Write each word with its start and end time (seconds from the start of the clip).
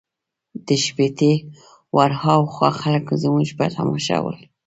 د 0.65 0.67
شېشې 0.83 1.33
ورهاخوا 1.97 2.69
خلک 2.81 3.05
زموږ 3.23 3.47
په 3.57 3.65
تماشه 3.75 4.17
ول. 4.23 4.37